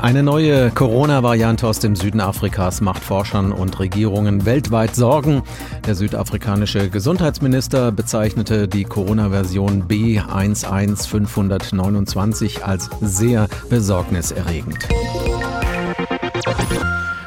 [0.00, 5.42] Eine neue Corona-Variante aus dem Süden Afrikas macht Forschern und Regierungen weltweit Sorgen.
[5.86, 14.86] Der südafrikanische Gesundheitsminister bezeichnete die Corona-Version B11529 als sehr besorgniserregend.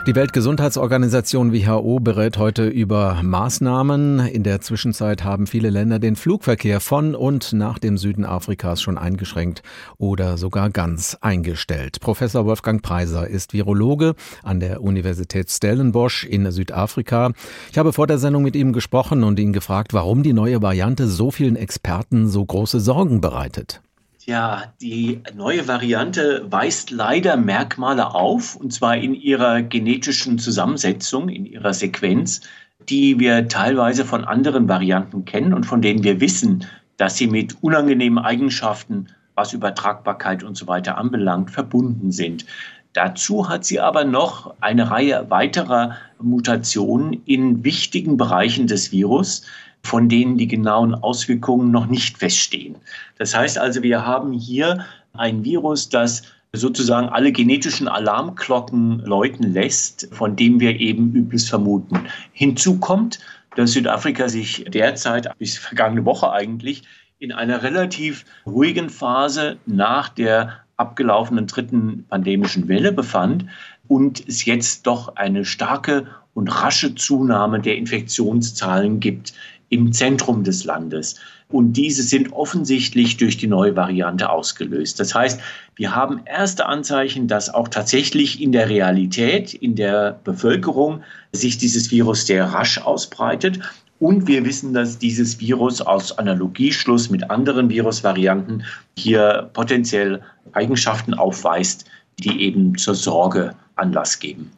[0.07, 4.19] Die Weltgesundheitsorganisation WHO berät heute über Maßnahmen.
[4.19, 8.97] In der Zwischenzeit haben viele Länder den Flugverkehr von und nach dem Süden Afrikas schon
[8.97, 9.63] eingeschränkt
[9.97, 11.99] oder sogar ganz eingestellt.
[11.99, 17.33] Professor Wolfgang Preiser ist Virologe an der Universität Stellenbosch in Südafrika.
[17.69, 21.09] Ich habe vor der Sendung mit ihm gesprochen und ihn gefragt, warum die neue Variante
[21.09, 23.81] so vielen Experten so große Sorgen bereitet.
[24.29, 31.45] Ja, die neue Variante weist leider Merkmale auf, und zwar in ihrer genetischen Zusammensetzung, in
[31.45, 32.41] ihrer Sequenz,
[32.89, 36.65] die wir teilweise von anderen Varianten kennen und von denen wir wissen,
[36.97, 42.45] dass sie mit unangenehmen Eigenschaften, was Übertragbarkeit und so weiter anbelangt, verbunden sind.
[42.91, 49.43] Dazu hat sie aber noch eine Reihe weiterer Mutationen in wichtigen Bereichen des Virus,
[49.87, 52.75] von denen die genauen Auswirkungen noch nicht feststehen.
[53.17, 60.09] Das heißt also, wir haben hier ein Virus, das sozusagen alle genetischen Alarmglocken läuten lässt,
[60.11, 62.01] von dem wir eben Übles vermuten.
[62.33, 63.19] Hinzu kommt,
[63.55, 66.83] dass Südafrika sich derzeit, bis vergangene Woche eigentlich,
[67.19, 73.45] in einer relativ ruhigen Phase nach der abgelaufenen dritten pandemischen Welle befand
[73.87, 79.33] und es jetzt doch eine starke und rasche Zunahme der Infektionszahlen gibt
[79.69, 81.15] im Zentrum des Landes.
[81.49, 84.99] Und diese sind offensichtlich durch die neue Variante ausgelöst.
[84.99, 85.39] Das heißt,
[85.75, 91.91] wir haben erste Anzeichen, dass auch tatsächlich in der Realität, in der Bevölkerung sich dieses
[91.91, 93.59] Virus sehr rasch ausbreitet.
[93.99, 98.63] Und wir wissen, dass dieses Virus aus Analogieschluss mit anderen Virusvarianten
[98.97, 100.21] hier potenziell
[100.53, 101.85] Eigenschaften aufweist,
[102.19, 104.51] die eben zur Sorge Anlass geben.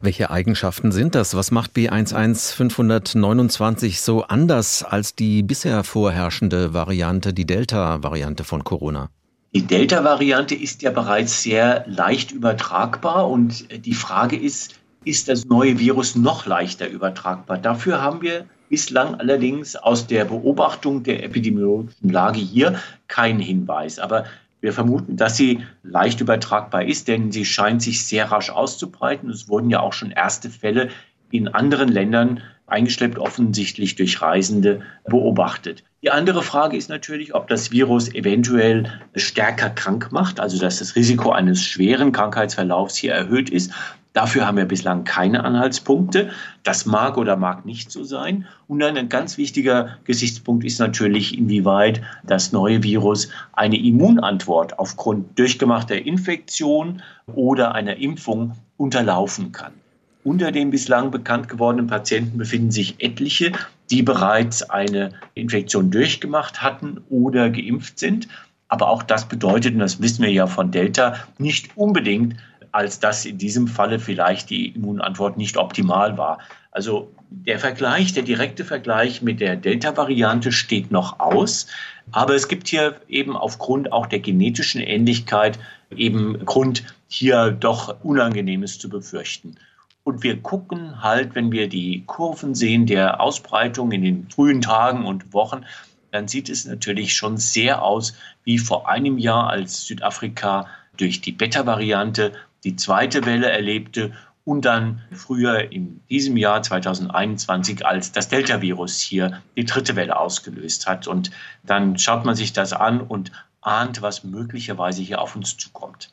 [0.00, 1.34] Welche Eigenschaften sind das?
[1.34, 9.10] Was macht B11529 so anders als die bisher vorherrschende Variante, die Delta-Variante von Corona?
[9.52, 15.78] Die Delta-Variante ist ja bereits sehr leicht übertragbar und die Frage ist, ist das neue
[15.78, 17.58] Virus noch leichter übertragbar?
[17.58, 23.98] Dafür haben wir bislang allerdings aus der Beobachtung der epidemiologischen Lage hier keinen Hinweis.
[23.98, 24.24] Aber
[24.60, 29.30] wir vermuten, dass sie leicht übertragbar ist, denn sie scheint sich sehr rasch auszubreiten.
[29.30, 30.90] Es wurden ja auch schon erste Fälle
[31.30, 35.84] in anderen Ländern eingeschleppt, offensichtlich durch Reisende beobachtet.
[36.02, 40.96] Die andere Frage ist natürlich, ob das Virus eventuell stärker krank macht, also dass das
[40.96, 43.72] Risiko eines schweren Krankheitsverlaufs hier erhöht ist.
[44.12, 46.30] Dafür haben wir bislang keine Anhaltspunkte.
[46.64, 48.46] Das mag oder mag nicht so sein.
[48.66, 55.38] Und dann ein ganz wichtiger Gesichtspunkt ist natürlich, inwieweit das neue Virus eine Immunantwort aufgrund
[55.38, 59.74] durchgemachter Infektion oder einer Impfung unterlaufen kann.
[60.22, 63.52] Unter den bislang bekannt gewordenen Patienten befinden sich etliche,
[63.90, 68.28] die bereits eine Infektion durchgemacht hatten oder geimpft sind.
[68.68, 72.36] Aber auch das bedeutet, und das wissen wir ja von Delta, nicht unbedingt,
[72.72, 76.38] als dass in diesem Falle vielleicht die Immunantwort nicht optimal war.
[76.70, 81.66] Also der Vergleich, der direkte Vergleich mit der Delta-Variante steht noch aus.
[82.12, 85.58] Aber es gibt hier eben aufgrund auch der genetischen Ähnlichkeit
[85.96, 89.56] eben Grund, hier doch Unangenehmes zu befürchten.
[90.02, 95.06] Und wir gucken halt, wenn wir die Kurven sehen der Ausbreitung in den frühen Tagen
[95.06, 95.64] und Wochen,
[96.10, 100.66] dann sieht es natürlich schon sehr aus wie vor einem Jahr, als Südafrika
[100.96, 102.32] durch die Beta-Variante
[102.64, 104.12] die zweite Welle erlebte
[104.44, 110.86] und dann früher in diesem Jahr 2021, als das Delta-Virus hier die dritte Welle ausgelöst
[110.86, 111.06] hat.
[111.06, 111.30] Und
[111.62, 116.12] dann schaut man sich das an und ahnt, was möglicherweise hier auf uns zukommt.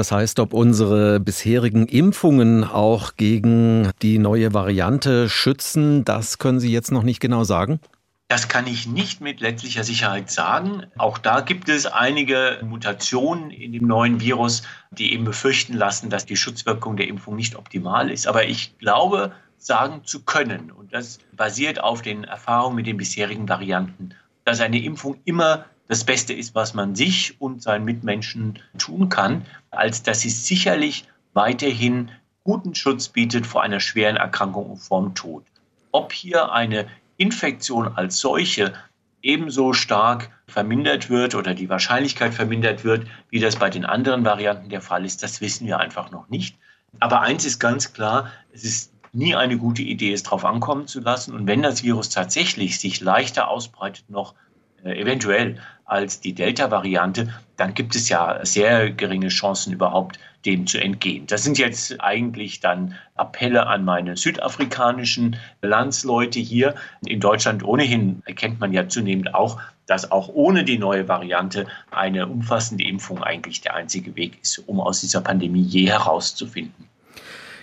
[0.00, 6.72] Das heißt, ob unsere bisherigen Impfungen auch gegen die neue Variante schützen, das können Sie
[6.72, 7.80] jetzt noch nicht genau sagen?
[8.28, 10.84] Das kann ich nicht mit letztlicher Sicherheit sagen.
[10.96, 16.24] Auch da gibt es einige Mutationen in dem neuen Virus, die eben befürchten lassen, dass
[16.24, 18.26] die Schutzwirkung der Impfung nicht optimal ist.
[18.26, 23.50] Aber ich glaube, sagen zu können, und das basiert auf den Erfahrungen mit den bisherigen
[23.50, 24.14] Varianten,
[24.46, 29.44] dass eine Impfung immer das Beste ist, was man sich und seinen Mitmenschen tun kann,
[29.72, 32.12] als dass sie sicherlich weiterhin
[32.44, 35.42] guten Schutz bietet vor einer schweren Erkrankung und vorm Tod.
[35.90, 38.72] Ob hier eine Infektion als solche
[39.20, 44.68] ebenso stark vermindert wird oder die Wahrscheinlichkeit vermindert wird, wie das bei den anderen Varianten
[44.68, 46.56] der Fall ist, das wissen wir einfach noch nicht.
[47.00, 51.00] Aber eins ist ganz klar, es ist nie eine gute Idee, es darauf ankommen zu
[51.00, 51.34] lassen.
[51.34, 54.36] Und wenn das Virus tatsächlich sich leichter ausbreitet noch
[54.84, 61.26] eventuell als die Delta-Variante, dann gibt es ja sehr geringe Chancen überhaupt, dem zu entgehen.
[61.26, 66.74] Das sind jetzt eigentlich dann Appelle an meine südafrikanischen Landsleute hier.
[67.04, 72.26] In Deutschland ohnehin erkennt man ja zunehmend auch, dass auch ohne die neue Variante eine
[72.28, 76.89] umfassende Impfung eigentlich der einzige Weg ist, um aus dieser Pandemie je herauszufinden.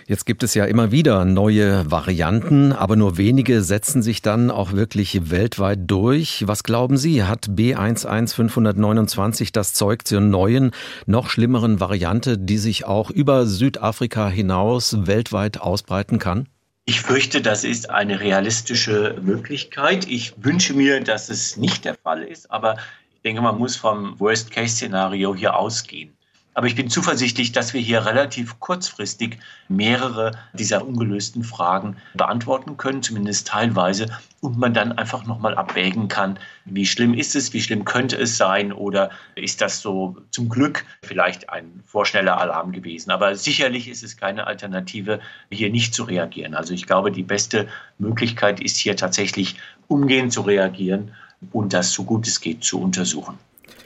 [0.08, 4.72] Jetzt gibt es ja immer wieder neue Varianten, aber nur wenige setzen sich dann auch
[4.72, 6.44] wirklich weltweit durch.
[6.46, 10.70] Was glauben Sie, hat B11529 das Zeug zur neuen,
[11.04, 16.48] noch schlimmeren Variante, die sich auch über Südafrika hinaus weltweit ausbreiten kann?
[16.86, 20.08] Ich fürchte, das ist eine realistische Möglichkeit.
[20.08, 22.78] Ich wünsche mir, dass es nicht der Fall ist, aber
[23.14, 26.16] ich denke, man muss vom Worst-Case-Szenario hier ausgehen.
[26.58, 29.38] Aber ich bin zuversichtlich, dass wir hier relativ kurzfristig
[29.68, 34.06] mehrere dieser ungelösten Fragen beantworten können, zumindest teilweise,
[34.40, 38.36] und man dann einfach nochmal abwägen kann, wie schlimm ist es, wie schlimm könnte es
[38.36, 43.12] sein oder ist das so zum Glück vielleicht ein vorschneller Alarm gewesen.
[43.12, 45.20] Aber sicherlich ist es keine Alternative,
[45.52, 46.56] hier nicht zu reagieren.
[46.56, 47.68] Also ich glaube, die beste
[47.98, 49.54] Möglichkeit ist hier tatsächlich
[49.86, 51.14] umgehend zu reagieren
[51.52, 53.38] und das so gut es geht zu untersuchen.